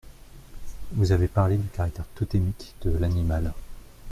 Vous 0.93 1.11
avez 1.11 1.27
parlé 1.27 1.57
du 1.57 1.67
caractère 1.67 2.07
totémique 2.15 2.73
de 2.81 2.97
l’animal. 2.97 3.53